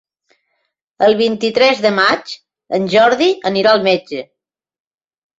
El 1.07 1.11
vint-i-tres 1.17 1.83
de 1.83 1.91
maig 1.97 2.33
en 2.77 2.87
Jordi 2.93 3.27
anirà 3.51 3.75
al 3.77 3.85
metge. 3.89 4.23